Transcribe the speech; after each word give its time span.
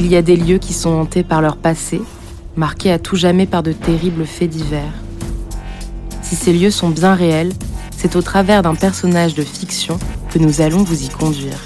Il 0.00 0.06
y 0.06 0.14
a 0.14 0.22
des 0.22 0.36
lieux 0.36 0.58
qui 0.58 0.74
sont 0.74 0.90
hantés 0.90 1.24
par 1.24 1.42
leur 1.42 1.56
passé, 1.56 2.00
marqués 2.54 2.92
à 2.92 3.00
tout 3.00 3.16
jamais 3.16 3.46
par 3.46 3.64
de 3.64 3.72
terribles 3.72 4.26
faits 4.26 4.48
divers. 4.48 4.92
Si 6.22 6.36
ces 6.36 6.52
lieux 6.52 6.70
sont 6.70 6.90
bien 6.90 7.14
réels, 7.14 7.50
c'est 7.96 8.14
au 8.14 8.22
travers 8.22 8.62
d'un 8.62 8.76
personnage 8.76 9.34
de 9.34 9.42
fiction 9.42 9.98
que 10.30 10.38
nous 10.38 10.60
allons 10.60 10.84
vous 10.84 11.02
y 11.04 11.08
conduire. 11.08 11.58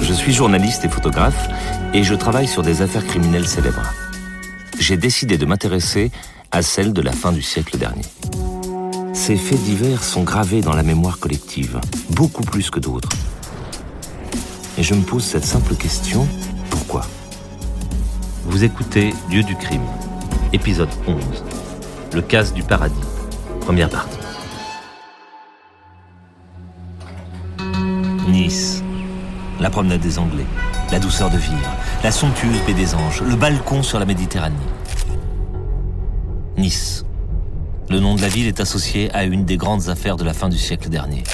Je 0.00 0.14
suis 0.14 0.32
journaliste 0.32 0.86
et 0.86 0.88
photographe 0.88 1.50
et 1.92 2.04
je 2.04 2.14
travaille 2.14 2.48
sur 2.48 2.62
des 2.62 2.80
affaires 2.80 3.04
criminelles 3.04 3.46
célèbres. 3.46 3.92
J'ai 4.78 4.96
décidé 4.96 5.36
de 5.36 5.44
m'intéresser 5.44 6.10
à 6.52 6.62
celles 6.62 6.94
de 6.94 7.02
la 7.02 7.12
fin 7.12 7.32
du 7.32 7.42
siècle 7.42 7.76
dernier. 7.76 8.06
Ces 9.20 9.36
faits 9.36 9.62
divers 9.62 10.02
sont 10.02 10.22
gravés 10.22 10.62
dans 10.62 10.72
la 10.72 10.82
mémoire 10.82 11.18
collective, 11.18 11.78
beaucoup 12.08 12.42
plus 12.42 12.70
que 12.70 12.80
d'autres. 12.80 13.10
Et 14.78 14.82
je 14.82 14.94
me 14.94 15.02
pose 15.02 15.22
cette 15.22 15.44
simple 15.44 15.74
question, 15.74 16.26
pourquoi? 16.70 17.02
Vous 18.46 18.64
écoutez 18.64 19.12
Dieu 19.28 19.42
du 19.42 19.56
crime, 19.56 19.84
épisode 20.54 20.88
11, 21.06 21.22
le 22.14 22.22
casse 22.22 22.54
du 22.54 22.62
paradis, 22.62 22.94
première 23.60 23.90
partie. 23.90 24.16
Nice, 28.26 28.82
la 29.60 29.68
promenade 29.68 30.00
des 30.00 30.18
Anglais, 30.18 30.46
la 30.90 30.98
douceur 30.98 31.28
de 31.28 31.36
vivre, 31.36 31.70
la 32.02 32.10
somptueuse 32.10 32.62
baie 32.66 32.72
des 32.72 32.94
Anges, 32.94 33.20
le 33.20 33.36
balcon 33.36 33.82
sur 33.82 33.98
la 33.98 34.06
Méditerranée. 34.06 34.56
Nice. 36.56 37.04
Le 37.90 37.98
nom 37.98 38.14
de 38.14 38.22
la 38.22 38.28
ville 38.28 38.46
est 38.46 38.60
associé 38.60 39.12
à 39.12 39.24
une 39.24 39.44
des 39.44 39.56
grandes 39.56 39.88
affaires 39.88 40.16
de 40.16 40.24
la 40.24 40.32
fin 40.32 40.48
du 40.48 40.56
siècle 40.56 40.88
dernier. 40.88 41.24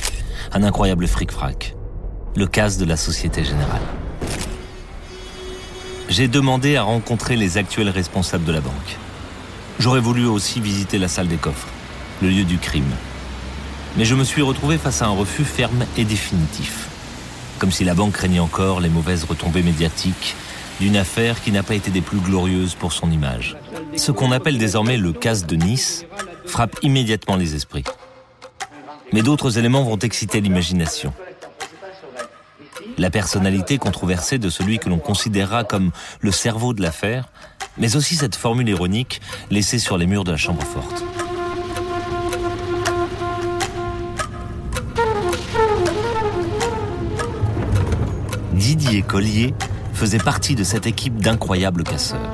Un 0.53 0.63
incroyable 0.63 1.07
fric-frac. 1.07 1.77
Le 2.35 2.47
casse 2.47 2.79
de 2.79 2.85
la 2.85 2.97
Société 2.97 3.45
Générale. 3.45 3.83
J'ai 6.09 6.29
demandé 6.29 6.77
à 6.77 6.83
rencontrer 6.83 7.37
les 7.37 7.59
actuels 7.59 7.91
responsables 7.91 8.45
de 8.45 8.53
la 8.53 8.61
banque. 8.61 8.97
J'aurais 9.79 10.01
voulu 10.01 10.25
aussi 10.25 10.61
visiter 10.61 10.99
la 10.99 11.09
salle 11.09 11.29
des 11.29 11.37
coffres, 11.37 11.69
le 12.23 12.31
lieu 12.31 12.45
du 12.45 12.57
crime. 12.57 12.95
Mais 13.99 14.07
je 14.07 14.15
me 14.15 14.25
suis 14.25 14.43
retrouvé 14.43 14.79
face 14.79 15.03
à 15.03 15.07
un 15.07 15.11
refus 15.15 15.45
ferme 15.45 15.85
et 15.99 16.05
définitif 16.05 16.89
comme 17.59 17.73
si 17.73 17.85
la 17.85 17.95
banque 17.95 18.13
craignait 18.13 18.41
encore 18.41 18.81
les 18.81 18.89
mauvaises 18.89 19.25
retombées 19.25 19.63
médiatiques 19.63 20.35
d'une 20.81 20.97
affaire 20.97 21.43
qui 21.43 21.53
n'a 21.53 21.63
pas 21.63 21.75
été 21.75 21.91
des 21.91 22.03
plus 22.03 22.19
glorieuses 22.19 22.75
pour 22.75 22.93
son 22.93 23.11
image. 23.11 23.57
Ce 23.97 24.13
qu'on 24.13 24.31
appelle 24.31 24.59
désormais 24.59 24.99
le 24.99 25.13
casse 25.13 25.47
de 25.47 25.57
Nice 25.57 26.05
frappe 26.47 26.77
immédiatement 26.83 27.37
les 27.37 27.55
esprits. 27.55 27.85
Mais 29.13 29.23
d'autres 29.23 29.59
éléments 29.59 29.83
vont 29.83 29.99
exciter 29.99 30.41
l'imagination. 30.41 31.13
La 32.99 33.11
personnalité 33.11 33.79
controversée 33.79 34.39
de 34.39 34.49
celui 34.49 34.79
que 34.79 34.89
l'on 34.89 34.99
considérera 34.99 35.65
comme 35.65 35.91
le 36.21 36.33
cerveau 36.33 36.73
de 36.73 36.83
l'affaire, 36.83 37.29
mais 37.79 37.97
aussi 37.97 38.17
cette 38.17 38.37
formule 38.37 38.69
ironique 38.69 39.21
laissée 39.51 39.79
sur 39.79 39.99
les 39.99 40.07
murs 40.07 40.25
de 40.25 40.33
la 40.33 40.37
chambre 40.37 40.63
forte. 40.63 41.05
Didier 48.55 49.03
Collier 49.03 49.55
faisait 49.93 50.19
partie 50.19 50.55
de 50.55 50.65
cette 50.65 50.87
équipe 50.87 51.21
d'incroyables 51.21 51.85
casseurs. 51.85 52.33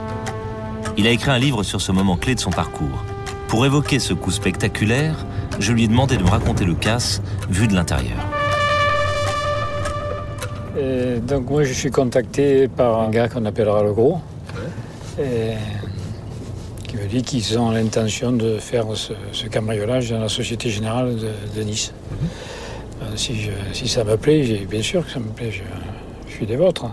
Il 0.97 1.07
a 1.07 1.11
écrit 1.11 1.31
un 1.31 1.39
livre 1.39 1.63
sur 1.63 1.81
ce 1.81 1.91
moment 1.91 2.17
clé 2.17 2.35
de 2.35 2.41
son 2.41 2.51
parcours. 2.51 3.05
Pour 3.53 3.67
évoquer 3.67 3.99
ce 3.99 4.15
coup 4.15 4.31
spectaculaire, 4.31 5.27
je 5.59 5.75
lui 5.75 5.85
ai 5.85 5.87
demandé 5.87 6.17
de 6.17 6.23
me 6.23 6.31
raconter 6.31 6.65
le 6.65 6.73
casse 6.73 7.21
vu 7.51 7.69
de 7.69 7.75
l'intérieur. 7.75 8.17
donc 11.27 11.51
moi 11.51 11.63
je 11.63 11.75
suis 11.75 11.91
contacté 11.91 12.67
par 12.67 12.99
un 13.03 13.11
gars 13.11 13.29
qu'on 13.29 13.45
appellera 13.45 13.83
le 13.83 13.93
gros, 13.93 14.21
qui 16.89 16.97
me 16.97 17.07
dit 17.07 17.23
qu'ils 17.23 17.59
ont 17.59 17.71
l'intention 17.73 18.33
de 18.33 18.57
faire 18.57 18.87
ce, 18.95 19.47
cambriolage 19.49 20.09
dans 20.09 20.21
la 20.21 20.31
Société 20.31 20.71
Générale 20.71 21.15
de, 21.55 21.63
Nice. 21.63 21.93
Mhm. 22.11 22.29
Euh, 23.03 23.05
si, 23.17 23.51
si, 23.75 23.87
ça 23.87 24.03
me 24.03 24.17
plaît, 24.17 24.67
bien 24.67 24.81
sûr 24.81 25.05
que 25.05 25.13
ça 25.13 25.19
me 25.19 25.29
plaît 25.29 25.53
des 26.41 26.57
vôtres. 26.57 26.87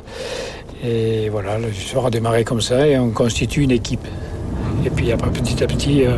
Et 0.84 1.30
voilà, 1.30 1.58
l'histoire 1.58 2.08
a 2.08 2.10
démarré 2.10 2.44
comme 2.44 2.60
ça 2.60 2.86
et 2.86 3.00
on 3.00 3.12
constitue 3.12 3.62
une 3.62 3.72
équipe. 3.72 4.06
Et 4.86 4.90
puis 4.90 5.12
après, 5.12 5.30
petit 5.32 5.64
à 5.64 5.68
petit, 5.68 6.06
euh, 6.06 6.18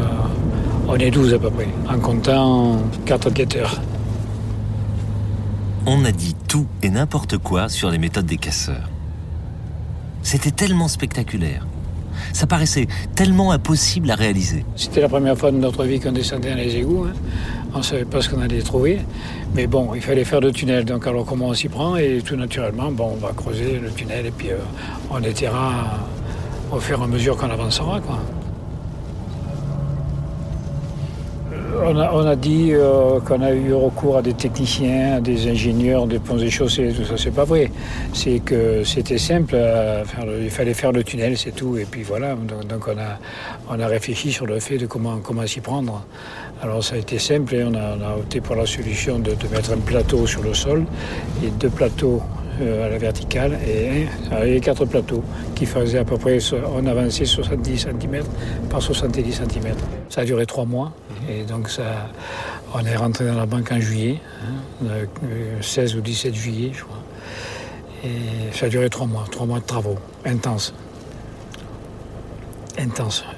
on 0.91 0.97
est 0.97 1.09
12 1.09 1.33
à 1.33 1.39
peu 1.39 1.49
près, 1.49 1.69
en 1.89 1.99
comptant 1.99 2.77
4 3.05 3.29
enquêteurs. 3.29 3.81
On 5.85 6.03
a 6.03 6.11
dit 6.11 6.35
tout 6.49 6.67
et 6.83 6.89
n'importe 6.89 7.37
quoi 7.37 7.69
sur 7.69 7.89
les 7.89 7.97
méthodes 7.97 8.25
des 8.25 8.37
casseurs. 8.37 8.89
C'était 10.21 10.51
tellement 10.51 10.89
spectaculaire. 10.89 11.65
Ça 12.33 12.45
paraissait 12.45 12.87
tellement 13.15 13.51
impossible 13.51 14.11
à 14.11 14.15
réaliser. 14.15 14.65
C'était 14.75 14.99
la 14.99 15.07
première 15.07 15.37
fois 15.37 15.51
de 15.51 15.57
notre 15.57 15.85
vie 15.85 15.99
qu'on 15.99 16.11
descendait 16.11 16.51
dans 16.51 16.57
les 16.57 16.75
égouts. 16.75 17.05
Hein. 17.05 17.13
On 17.73 17.77
ne 17.77 17.83
savait 17.83 18.05
pas 18.05 18.21
ce 18.21 18.29
qu'on 18.29 18.41
allait 18.41 18.61
trouver. 18.61 18.99
Mais 19.55 19.67
bon, 19.67 19.95
il 19.95 20.01
fallait 20.01 20.25
faire 20.25 20.41
le 20.41 20.51
tunnel. 20.51 20.83
Donc 20.83 21.07
alors 21.07 21.25
comment 21.25 21.47
on 21.47 21.53
s'y 21.53 21.69
prend? 21.69 21.95
Et 21.95 22.21
tout 22.23 22.35
naturellement, 22.35 22.91
bon, 22.91 23.13
on 23.13 23.25
va 23.25 23.31
creuser 23.31 23.79
le 23.79 23.91
tunnel 23.91 24.25
et 24.25 24.31
puis 24.31 24.51
euh, 24.51 24.57
on 25.09 25.23
étaiera 25.23 25.71
au 26.69 26.79
fur 26.79 26.99
et 26.99 27.03
à 27.03 27.07
mesure 27.07 27.37
qu'on 27.37 27.49
avancera. 27.49 28.01
Quoi. 28.01 28.19
On 31.83 31.97
a, 31.97 32.35
dit 32.35 32.69
euh, 32.73 33.19
qu'on 33.21 33.41
a 33.41 33.51
eu 33.51 33.73
recours 33.73 34.17
à 34.17 34.21
des 34.21 34.33
techniciens, 34.33 35.15
à 35.15 35.19
des 35.19 35.49
ingénieurs 35.49 36.05
des 36.05 36.19
ponts 36.19 36.37
et 36.37 36.49
chaussées, 36.49 36.93
tout 36.95 37.05
ça, 37.05 37.15
c'est 37.17 37.33
pas 37.33 37.43
vrai. 37.43 37.71
C'est 38.13 38.39
que 38.39 38.83
c'était 38.83 39.17
simple, 39.17 39.55
il 40.41 40.49
fallait 40.51 40.75
faire 40.75 40.91
le 40.91 41.03
tunnel, 41.03 41.37
c'est 41.37 41.53
tout. 41.53 41.77
Et 41.77 41.85
puis 41.85 42.03
voilà, 42.03 42.35
donc, 42.35 42.87
on, 42.87 42.91
a, 42.91 43.19
on 43.75 43.79
a 43.79 43.87
réfléchi 43.87 44.31
sur 44.31 44.45
le 44.45 44.59
fait 44.59 44.77
de 44.77 44.85
comment, 44.85 45.17
comment 45.23 45.45
s'y 45.47 45.59
prendre. 45.59 46.03
Alors 46.63 46.83
ça 46.83 46.93
a 46.93 46.97
été 46.99 47.17
simple 47.17 47.55
et 47.55 47.63
on 47.63 47.73
a, 47.73 48.15
opté 48.15 48.39
pour 48.39 48.55
la 48.55 48.67
solution 48.67 49.17
de, 49.17 49.31
mettre 49.51 49.71
un 49.73 49.77
plateau 49.77 50.27
sur 50.27 50.43
le 50.43 50.53
sol 50.53 50.85
et 51.43 51.49
deux 51.49 51.69
plateaux 51.69 52.21
euh, 52.21 52.40
à 52.59 52.89
la 52.89 52.97
verticale 52.97 53.57
et 53.67 54.07
un, 54.31 54.59
quatre 54.59 54.85
plateaux 54.85 55.23
qui 55.55 55.65
faisaient 55.65 55.99
à 55.99 56.03
peu 56.03 56.17
près, 56.17 56.37
on 56.75 56.85
avançait 56.85 57.25
70 57.25 57.77
cm 57.77 58.23
par 58.69 58.81
70 58.81 59.33
cm. 59.33 59.73
Ça 60.09 60.21
a 60.21 60.25
duré 60.25 60.45
trois 60.45 60.65
mois 60.65 60.91
et 61.29 61.43
donc 61.43 61.69
ça, 61.69 62.09
on 62.73 62.85
est 62.85 62.95
rentré 62.95 63.25
dans 63.25 63.35
la 63.35 63.45
banque 63.45 63.71
en 63.71 63.79
juillet, 63.79 64.19
16 65.61 65.93
hein, 65.93 65.97
ou 65.97 66.01
17 66.01 66.33
juillet 66.33 66.71
je 66.73 66.83
crois. 66.83 66.97
Et 68.03 68.55
ça 68.55 68.65
a 68.65 68.69
duré 68.69 68.89
trois 68.89 69.07
mois, 69.07 69.25
trois 69.29 69.45
mois 69.45 69.59
de 69.59 69.65
travaux 69.65 69.97
intenses. 70.25 70.73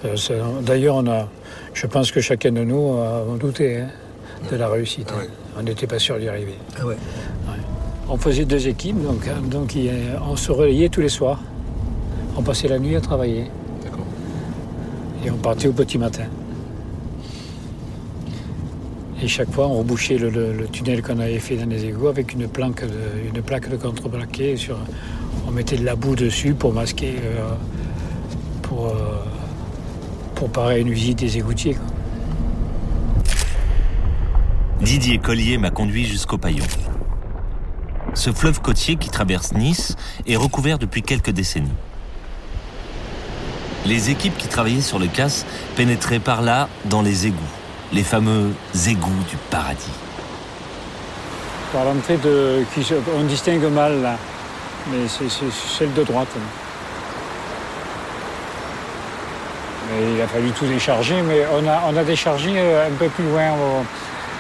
Euh, 0.02 0.62
d'ailleurs, 0.62 0.96
on 0.96 1.08
a, 1.08 1.28
je 1.74 1.88
pense 1.88 2.12
que 2.12 2.22
chacun 2.22 2.52
de 2.52 2.64
nous 2.64 2.98
a 3.00 3.24
douté 3.40 3.82
hein, 3.82 3.88
de 4.50 4.56
la 4.56 4.70
réussite. 4.70 5.12
Ah 5.12 5.22
on 5.58 5.64
n'était 5.64 5.88
pas 5.88 6.00
sûr 6.00 6.18
d'y 6.18 6.28
arriver. 6.28 6.56
Ah 6.80 6.84
on 8.10 8.18
faisait 8.18 8.46
deux 8.46 8.68
équipes, 8.68 9.02
donc, 9.02 9.28
hein, 9.28 9.42
donc 9.50 9.78
on 10.30 10.36
se 10.36 10.52
relayait 10.52 10.90
tous 10.90 11.02
les 11.02 11.10
soirs. 11.10 11.40
On 12.36 12.42
passait 12.42 12.68
la 12.68 12.80
nuit 12.80 12.96
à 12.96 13.02
travailler. 13.02 13.46
Et 15.26 15.32
on 15.32 15.38
partait 15.38 15.68
au 15.68 15.74
petit 15.74 15.98
matin. 15.98 16.26
Et 19.22 19.28
chaque 19.28 19.52
fois, 19.52 19.68
on 19.68 19.78
rebouchait 19.78 20.18
le, 20.18 20.68
tunnel 20.70 21.02
qu'on 21.02 21.20
avait 21.20 21.40
fait 21.40 21.56
dans 21.56 21.70
les 21.70 21.86
égouts 21.86 22.10
avec 22.10 22.34
une, 22.34 22.48
planque 22.50 22.82
de, 22.82 23.30
une 23.34 23.42
plaque 23.42 23.70
de 23.70 23.78
contreplaqué. 23.78 24.58
Sur, 24.58 24.78
on 25.48 25.52
mettait 25.52 25.78
de 25.78 25.86
la 25.86 25.96
boue 25.96 26.16
dessus 26.16 26.54
pour 26.54 26.74
masquer, 26.74 27.16
euh, 27.24 27.54
pour, 28.64 28.88
euh, 28.88 29.24
pour 30.36 30.50
parer 30.50 30.82
une 30.82 30.92
visite 30.92 31.20
des 31.20 31.38
égoutiers. 31.38 31.78
Didier 34.82 35.20
Collier 35.20 35.58
m'a 35.58 35.70
conduit 35.70 36.04
jusqu'au 36.04 36.38
Paillon. 36.38 36.66
Ce 38.16 38.32
fleuve 38.32 38.62
côtier 38.62 38.96
qui 38.96 39.10
traverse 39.10 39.54
Nice 39.54 39.96
est 40.28 40.36
recouvert 40.36 40.78
depuis 40.78 41.02
quelques 41.02 41.32
décennies. 41.32 41.72
Les 43.86 44.12
équipes 44.12 44.38
qui 44.38 44.48
travaillaient 44.48 44.82
sur 44.82 45.00
le 45.00 45.08
casse 45.08 45.46
pénétraient 45.76 46.20
par 46.20 46.42
là 46.42 46.70
dans 46.86 47.02
les 47.02 47.28
égouts, 47.28 47.40
les 47.92 48.04
fameux 48.04 48.54
égouts 48.88 49.24
du 49.30 49.36
paradis. 49.50 49.92
Par 51.74 51.86
l'entrée 51.86 52.18
de, 52.18 52.64
on 53.18 53.24
distingue 53.24 53.66
mal 53.66 54.02
là, 54.02 54.16
mais 54.92 55.08
c'est 55.08 55.30
celle 55.30 55.94
de 55.94 56.04
droite. 56.04 56.30
il 60.16 60.22
a 60.22 60.28
fallu 60.28 60.52
tout 60.52 60.66
décharger, 60.66 61.22
mais 61.22 61.46
on 61.54 61.68
a, 61.68 61.84
on 61.88 61.98
a 61.98 62.04
déchargé 62.04 62.54
euh, 62.56 62.88
un 62.88 62.92
peu 62.92 63.08
plus 63.10 63.26
loin. 63.26 63.52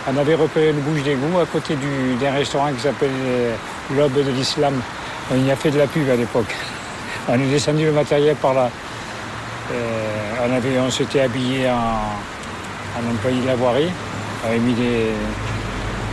On 0.05 0.17
avait 0.17 0.35
repéré 0.35 0.71
une 0.71 0.81
bouche 0.81 1.01
d'égout 1.03 1.39
à 1.39 1.45
côté 1.45 1.77
d'un 2.19 2.31
restaurant 2.31 2.73
qui 2.73 2.81
s'appelle 2.81 3.09
euh, 3.25 3.55
l'Aube 3.95 4.13
de 4.13 4.31
l'Islam. 4.31 4.73
On 5.31 5.45
y 5.45 5.49
a 5.49 5.55
fait 5.55 5.71
de 5.71 5.77
la 5.77 5.87
pub 5.87 6.09
à 6.09 6.15
l'époque. 6.15 6.53
On 7.29 7.35
est 7.35 7.49
descendu 7.49 7.85
le 7.85 7.93
matériel 7.93 8.35
par 8.35 8.53
là. 8.53 8.69
Euh, 9.71 10.45
on, 10.45 10.53
avait, 10.53 10.77
on 10.79 10.91
s'était 10.91 11.21
habillé 11.21 11.69
en, 11.69 13.09
employé 13.09 13.39
de 13.41 13.47
la 13.47 13.55
voirie. 13.55 13.89
On 14.43 14.49
avait 14.49 14.59
mis 14.59 14.73
des, 14.73 15.11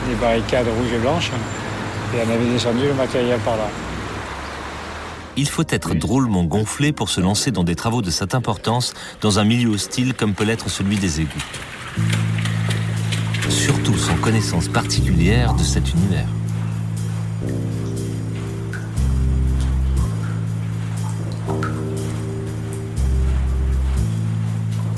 des 0.08 0.14
barricades 0.20 0.68
rouges 0.68 0.92
et 0.94 0.98
blanches. 0.98 1.32
Et 2.14 2.18
on 2.24 2.32
avait 2.32 2.46
descendu 2.46 2.86
le 2.86 2.94
matériel 2.94 3.40
par 3.40 3.56
là. 3.56 3.68
Il 5.36 5.48
faut 5.48 5.64
être 5.68 5.94
drôlement 5.94 6.44
gonflé 6.44 6.92
pour 6.92 7.08
se 7.08 7.20
lancer 7.20 7.50
dans 7.50 7.64
des 7.64 7.74
travaux 7.74 8.02
de 8.02 8.10
cette 8.10 8.36
importance 8.36 8.94
dans 9.20 9.40
un 9.40 9.44
milieu 9.44 9.70
hostile 9.70 10.14
comme 10.14 10.34
peut 10.34 10.44
l'être 10.44 10.68
celui 10.70 10.96
des 10.96 11.22
égouts. 11.22 11.42
Surtout 13.50 13.98
sans 13.98 14.16
connaissance 14.16 14.68
particulière 14.68 15.52
de 15.54 15.62
cet 15.62 15.92
univers. 15.92 16.28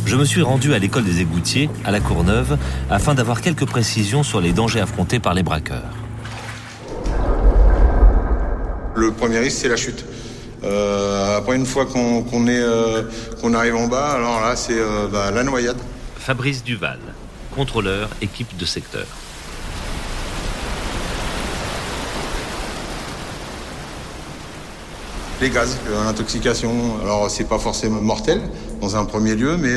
Je 0.05 0.17
me 0.17 0.27
suis 0.27 0.43
rendu 0.43 0.75
à 0.75 0.79
l'école 0.79 1.05
des 1.05 1.21
égoutiers, 1.23 1.71
à 1.85 1.91
la 1.91 2.01
Courneuve, 2.01 2.59
afin 2.91 3.15
d'avoir 3.15 3.41
quelques 3.41 3.65
précisions 3.65 4.23
sur 4.23 4.43
les 4.43 4.53
dangers 4.53 4.81
affrontés 4.81 5.19
par 5.19 5.33
les 5.33 5.43
braqueurs. 5.43 5.95
Le 8.95 9.11
premier 9.11 9.39
risque, 9.39 9.57
c'est 9.63 9.69
la 9.69 9.77
chute. 9.77 10.05
Euh, 10.65 11.39
après, 11.39 11.57
une 11.57 11.65
fois 11.65 11.87
qu'on 11.87 12.25
euh, 12.47 13.03
qu'on 13.41 13.55
arrive 13.55 13.75
en 13.75 13.89
bas, 13.89 14.11
alors 14.11 14.43
là, 14.43 14.55
c'est 14.55 14.79
euh, 14.79 15.09
bah, 15.11 15.31
la 15.31 15.43
noyade. 15.43 15.79
Fabrice 16.17 16.63
Duval, 16.63 17.01
contrôleur, 17.55 18.09
équipe 18.21 18.57
de 18.57 18.65
secteur. 18.65 19.07
Les 25.41 25.51
gaz, 25.51 25.77
l'intoxication, 26.07 26.71
alors 27.03 27.29
c'est 27.29 27.49
pas 27.49 27.59
forcément 27.59 28.01
mortel 28.01 28.41
dans 28.81 28.97
un 28.97 29.05
premier 29.05 29.35
lieu, 29.35 29.57
mais 29.57 29.75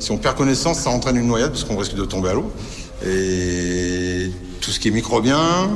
si 0.00 0.10
on 0.10 0.16
perd 0.16 0.36
connaissance, 0.36 0.78
ça 0.78 0.88
entraîne 0.88 1.16
une 1.16 1.26
noyade 1.26 1.50
parce 1.50 1.64
qu'on 1.64 1.76
risque 1.76 1.94
de 1.94 2.04
tomber 2.06 2.30
à 2.30 2.32
l'eau. 2.32 2.50
Et 3.06 4.30
tout 4.62 4.70
ce 4.70 4.80
qui 4.80 4.88
est 4.88 4.90
microbien, 4.90 5.68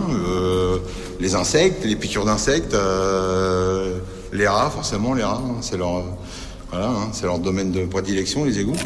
les 1.21 1.35
insectes, 1.35 1.85
les 1.85 1.97
piqûres 1.97 2.25
d'insectes, 2.25 2.75
euh, 2.75 3.99
les 4.33 4.47
rats, 4.47 4.71
forcément, 4.71 5.15
les 5.15 5.25
rats, 5.25 5.43
hein, 5.43 5.61
hein, 6.73 7.09
c'est 7.13 7.27
leur 7.27 7.39
domaine 7.39 7.73
de 7.73 7.85
prédilection, 7.87 8.45
les 8.45 8.59
égouts. 8.61 8.77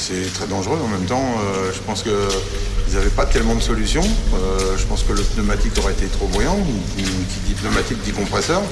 C'est 0.00 0.32
très 0.32 0.46
dangereux 0.46 0.78
en 0.82 0.88
même 0.88 1.04
temps. 1.04 1.22
Euh, 1.22 1.70
je 1.72 1.80
pense 1.80 2.02
qu'ils 2.02 2.94
n'avaient 2.94 3.10
pas 3.10 3.26
tellement 3.26 3.54
de 3.54 3.60
solutions. 3.60 4.02
Euh, 4.34 4.76
je 4.76 4.86
pense 4.86 5.02
que 5.02 5.12
le 5.12 5.22
pneumatique 5.22 5.72
aurait 5.78 5.92
été 5.92 6.06
trop 6.06 6.26
bruyant. 6.26 6.56
Qui 6.96 7.02
dit 7.46 7.54
pneumatique 7.54 8.02
dit 8.02 8.12
compresseur. 8.12 8.62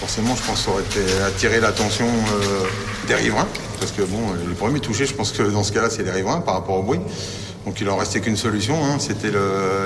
Forcément, 0.00 0.36
je 0.36 0.42
pense 0.42 0.58
que 0.60 0.64
ça 0.66 0.70
aurait 0.70 0.82
été 0.82 1.00
attiré 1.26 1.60
l'attention 1.60 2.06
des 3.08 3.14
riverains. 3.14 3.48
Parce 3.80 3.92
que 3.92 4.02
bon, 4.02 4.20
les 4.46 4.54
premiers 4.54 4.80
touchés, 4.80 5.06
je 5.06 5.14
pense 5.14 5.32
que 5.32 5.42
dans 5.42 5.64
ce 5.64 5.72
cas-là, 5.72 5.90
c'est 5.90 6.04
les 6.04 6.12
riverains 6.12 6.40
par 6.40 6.54
rapport 6.54 6.76
au 6.76 6.82
bruit. 6.82 7.00
Donc 7.66 7.80
il 7.80 7.90
en 7.90 7.96
restait 7.96 8.20
qu'une 8.20 8.36
solution, 8.36 8.76
hein, 8.84 8.98
c'était 8.98 9.32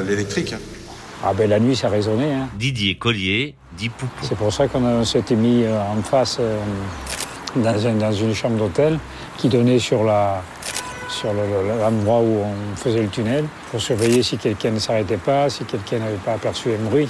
l'électrique. 0.07 0.55
Ah 1.25 1.33
ben 1.35 1.49
la 1.49 1.61
nuit, 1.61 1.77
ça 1.77 1.89
résonnait. 1.89 2.35
Hein. 2.35 2.49
Didier 2.59 2.97
Collier, 2.97 3.55
dit 3.79 3.89
Poupou. 3.89 4.27
C'est 4.27 4.37
pour 4.37 4.53
ça 4.53 4.67
qu'on 4.67 5.05
s'était 5.05 5.37
mis 5.37 5.63
euh, 5.63 5.81
en 5.81 6.03
face 6.03 6.39
euh, 6.41 6.59
dans, 7.55 8.13
une 8.13 8.35
chambre 8.35 8.57
d'hôtel 8.57 8.99
qui 9.39 9.49
donnait 9.49 9.79
sur 9.79 10.03
la 10.03 10.43
sur 11.13 11.33
l'endroit 11.33 12.21
où 12.21 12.41
on 12.41 12.77
faisait 12.77 13.03
le 13.03 13.09
tunnel 13.09 13.45
pour 13.71 13.81
surveiller 13.81 14.23
si 14.23 14.39
quelqu'un 14.39 14.71
ne 14.71 14.79
s'arrêtait 14.79 15.17
pas, 15.17 15.49
si 15.51 15.65
quelqu'un 15.65 15.99
n'avait 15.99 16.17
pas 16.17 16.33
aperçu 16.33 16.71
un 16.73 16.83
bruit. 16.89 17.09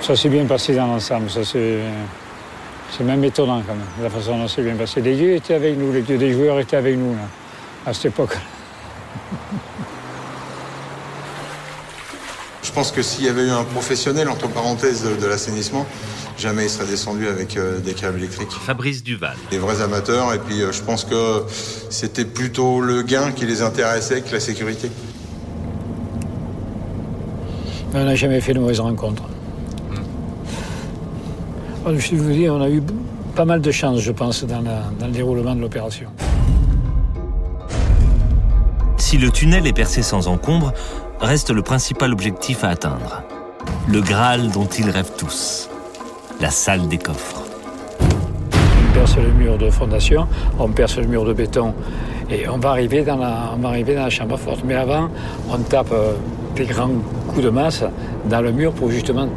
Ça 0.00 0.16
s'est 0.16 0.28
bien 0.28 0.44
passé 0.46 0.74
dans 0.74 0.86
l'ensemble. 0.86 1.30
Ça 1.30 1.40
c'est 1.44 3.04
même 3.04 3.24
étonnant 3.24 3.62
quand 3.66 3.74
même, 3.74 3.84
la 4.02 4.10
façon 4.10 4.38
dont 4.38 4.48
ça 4.48 4.56
s'est 4.56 4.62
bien 4.62 4.76
passé. 4.76 5.00
Les 5.00 5.16
dieux 5.16 5.34
étaient 5.34 5.54
avec 5.54 5.76
nous, 5.76 5.92
les 5.92 6.02
dieux 6.02 6.18
des 6.18 6.32
joueurs 6.32 6.60
étaient 6.60 6.76
avec 6.76 6.96
nous. 6.96 7.12
Là 7.12 7.28
à 7.86 7.92
cette 7.92 8.06
époque. 8.06 8.36
Je 12.62 12.72
pense 12.72 12.90
que 12.90 13.02
s'il 13.02 13.24
y 13.24 13.28
avait 13.28 13.46
eu 13.46 13.50
un 13.50 13.64
professionnel, 13.64 14.28
entre 14.28 14.48
parenthèses, 14.48 15.04
de, 15.04 15.26
l'assainissement, 15.26 15.86
jamais 16.38 16.64
il 16.64 16.70
serait 16.70 16.86
descendu 16.86 17.28
avec 17.28 17.56
euh, 17.56 17.78
des 17.80 17.94
câbles 17.94 18.18
électriques. 18.18 18.50
Fabrice 18.50 19.02
Duval. 19.02 19.36
Des 19.50 19.58
vrais 19.58 19.80
amateurs, 19.82 20.32
et 20.32 20.38
puis 20.38 20.62
euh, 20.62 20.72
je 20.72 20.82
pense 20.82 21.04
que 21.04 21.44
c'était 21.90 22.24
plutôt 22.24 22.80
le 22.80 23.02
gain 23.02 23.32
qui 23.32 23.46
les 23.46 23.62
intéressait 23.62 24.22
que 24.22 24.32
la 24.32 24.40
sécurité. 24.40 24.90
On 27.94 28.04
n'a 28.04 28.16
jamais 28.16 28.40
fait 28.40 28.54
de 28.54 28.58
mauvaises 28.58 28.80
rencontres. 28.80 29.22
Hmm. 31.86 31.96
Je 31.96 32.16
vous 32.16 32.32
dis, 32.32 32.48
on 32.48 32.60
a 32.60 32.68
eu 32.68 32.82
pas 33.36 33.44
mal 33.44 33.60
de 33.60 33.70
chance, 33.70 34.00
je 34.00 34.12
pense, 34.12 34.44
dans 34.44 34.62
le 35.00 35.12
déroulement 35.12 35.54
de 35.54 35.60
l'opération. 35.60 36.08
Si 38.96 39.18
le 39.18 39.30
tunnel 39.30 39.66
est 39.66 39.72
percé 39.72 40.02
sans 40.02 40.26
encombre, 40.28 40.72
reste 41.20 41.50
le 41.50 41.62
principal 41.62 42.12
objectif 42.12 42.64
à 42.64 42.70
atteindre. 42.70 43.22
Le 43.86 44.00
Graal 44.00 44.50
dont 44.50 44.66
ils 44.66 44.90
rêvent 44.90 45.12
tous. 45.16 45.68
La 46.40 46.50
salle 46.50 46.88
des 46.88 46.98
coffres. 46.98 47.42
On 48.00 48.94
perce 48.94 49.16
le 49.16 49.32
mur 49.32 49.58
de 49.58 49.70
fondation, 49.70 50.26
on 50.58 50.68
perce 50.68 50.98
le 50.98 51.06
mur 51.06 51.24
de 51.24 51.32
béton 51.32 51.74
et 52.30 52.48
on 52.48 52.58
va 52.58 52.70
arriver 52.70 53.02
dans 53.02 53.16
la, 53.16 53.52
on 53.54 53.60
va 53.60 53.68
arriver 53.68 53.94
dans 53.94 54.04
la 54.04 54.10
chambre 54.10 54.36
forte. 54.36 54.62
Mais 54.64 54.74
avant, 54.74 55.08
on 55.50 55.58
tape 55.58 55.92
euh, 55.92 56.12
des 56.56 56.64
grands 56.64 56.90
coups 57.28 57.44
de 57.44 57.50
masse 57.50 57.84
dans 58.28 58.40
le 58.40 58.52
mur 58.52 58.72
pour 58.72 58.90
justement 58.90 59.28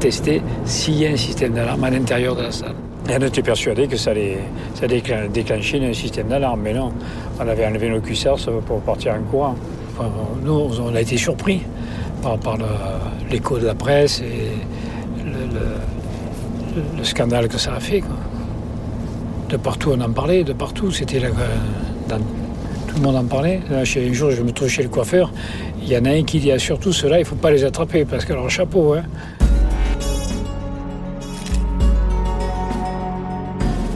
tester 0.00 0.42
s'il 0.64 0.98
y 0.98 1.06
a 1.06 1.10
un 1.10 1.16
système 1.16 1.52
d'alarme 1.52 1.84
à 1.84 1.90
l'intérieur 1.90 2.36
de 2.36 2.42
la 2.42 2.52
salle. 2.52 2.74
Et 3.08 3.16
on 3.16 3.26
était 3.26 3.42
persuadé 3.42 3.88
que 3.88 3.96
ça 3.96 4.10
allait, 4.10 4.38
ça 4.74 4.86
déclencher 4.86 5.84
un 5.84 5.92
système 5.92 6.28
d'alarme, 6.28 6.60
mais 6.62 6.72
non. 6.72 6.92
On 7.40 7.48
avait 7.48 7.66
enlevé 7.66 7.90
nos 7.90 8.00
cuissards 8.00 8.38
pour 8.66 8.80
partir 8.80 9.14
en 9.14 9.22
courant. 9.28 9.56
nous, 10.44 10.70
on 10.80 10.94
a 10.94 11.00
été 11.00 11.16
surpris 11.16 11.62
par, 12.22 12.56
l'écho 13.30 13.58
de 13.58 13.66
la 13.66 13.74
presse 13.74 14.20
et 14.20 14.52
le, 15.24 16.01
scandale 17.02 17.48
que 17.48 17.58
ça 17.58 17.74
a 17.74 17.80
fait. 17.80 18.02
De 19.48 19.56
partout, 19.56 19.90
on 19.92 20.00
en 20.00 20.10
parlait, 20.10 20.44
de 20.44 20.52
partout. 20.52 20.90
C'était 20.90 21.20
là, 21.20 21.28
tout 22.08 22.96
le 22.96 23.02
monde 23.02 23.16
en 23.16 23.24
parlait. 23.24 23.60
un 23.70 23.84
jour, 23.84 24.30
je 24.30 24.42
me 24.42 24.52
trouve 24.52 24.68
chez 24.68 24.82
le 24.82 24.88
coiffeur. 24.88 25.32
Il 25.82 25.88
y 25.88 25.96
en 25.96 26.04
a 26.04 26.10
un 26.10 26.22
qui 26.22 26.38
dit 26.40 26.52
ah, 26.52 26.58
surtout 26.58 26.92
ceux-là, 26.92 27.18
il 27.18 27.22
ne 27.22 27.26
faut 27.26 27.36
pas 27.36 27.50
les 27.50 27.64
attraper 27.64 28.04
parce 28.04 28.24
que 28.24 28.32
leur 28.32 28.48
chapeau. 28.50 28.94
Hein. 28.94 29.02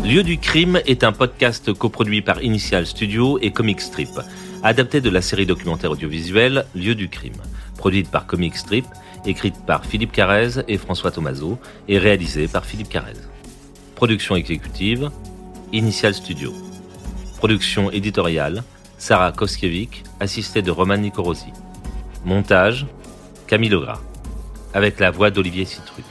Lieu 0.06 0.22
du 0.22 0.38
crime 0.38 0.81
est 0.87 1.02
un 1.02 1.11
podcast 1.11 1.72
coproduit 1.72 2.22
par 2.22 2.40
Initial 2.40 2.86
Studio 2.86 3.41
et 3.43 3.50
Comic 3.50 3.81
Strip, 3.81 4.20
adapté 4.62 5.00
de 5.00 5.10
la 5.10 5.20
série 5.20 5.46
documentaire 5.46 5.91
audiovisuelle 5.91 6.65
Lieu 6.77 6.94
du 6.94 7.08
crime, 7.08 7.34
produite 7.77 8.08
par 8.08 8.27
Comic 8.27 8.56
Strip, 8.56 8.84
écrite 9.26 9.56
par 9.66 9.84
Philippe 9.84 10.12
Carrez 10.12 10.62
et 10.68 10.78
François 10.78 11.10
Tomaso 11.10 11.58
et 11.88 11.98
réalisée 11.98 12.48
par 12.48 12.64
Philippe 12.64 12.88
Carrez. 12.88 13.14
Production 13.94 14.36
exécutive, 14.36 15.10
Initial 15.72 16.14
Studio. 16.14 16.52
Production 17.38 17.90
éditoriale, 17.90 18.62
Sarah 18.98 19.32
Koskiewicz, 19.32 20.02
assistée 20.20 20.62
de 20.62 20.70
Roman 20.70 20.96
Nicorosi. 20.96 21.52
Montage, 22.24 22.86
Camille 23.46 23.70
Legras, 23.70 24.00
avec 24.74 24.98
la 25.00 25.10
voix 25.10 25.30
d'Olivier 25.30 25.64
Citruc. 25.64 26.04